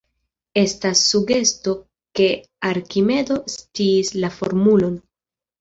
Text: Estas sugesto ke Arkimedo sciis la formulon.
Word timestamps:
Estas 0.61 1.01
sugesto 1.09 1.75
ke 2.21 2.29
Arkimedo 2.71 3.39
sciis 3.57 4.13
la 4.25 4.35
formulon. 4.39 4.99